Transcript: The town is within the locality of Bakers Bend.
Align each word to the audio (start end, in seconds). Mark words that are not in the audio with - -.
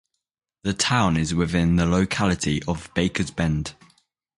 The 0.63 0.73
town 0.73 1.15
is 1.15 1.35
within 1.35 1.75
the 1.75 1.85
locality 1.85 2.63
of 2.63 2.91
Bakers 2.95 3.29
Bend. 3.29 3.75